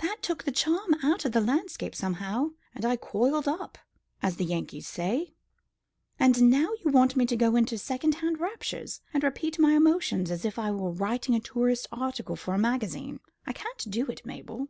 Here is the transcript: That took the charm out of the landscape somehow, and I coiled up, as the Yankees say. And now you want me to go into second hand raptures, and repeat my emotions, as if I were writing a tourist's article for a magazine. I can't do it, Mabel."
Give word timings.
That 0.00 0.18
took 0.20 0.44
the 0.44 0.52
charm 0.52 0.94
out 1.02 1.24
of 1.24 1.32
the 1.32 1.40
landscape 1.40 1.94
somehow, 1.94 2.50
and 2.74 2.84
I 2.84 2.96
coiled 2.96 3.48
up, 3.48 3.78
as 4.22 4.36
the 4.36 4.44
Yankees 4.44 4.86
say. 4.86 5.32
And 6.18 6.50
now 6.50 6.68
you 6.84 6.90
want 6.90 7.16
me 7.16 7.24
to 7.24 7.34
go 7.34 7.56
into 7.56 7.78
second 7.78 8.16
hand 8.16 8.40
raptures, 8.40 9.00
and 9.14 9.24
repeat 9.24 9.58
my 9.58 9.72
emotions, 9.72 10.30
as 10.30 10.44
if 10.44 10.58
I 10.58 10.70
were 10.70 10.90
writing 10.90 11.34
a 11.34 11.40
tourist's 11.40 11.86
article 11.90 12.36
for 12.36 12.52
a 12.52 12.58
magazine. 12.58 13.20
I 13.46 13.54
can't 13.54 13.90
do 13.90 14.04
it, 14.08 14.26
Mabel." 14.26 14.68